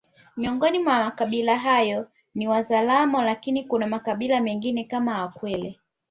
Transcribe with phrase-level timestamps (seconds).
[0.37, 5.79] Miongoni mwa kabila hayo ni Wazaramo lakini kuna makabila mengine kama wakwere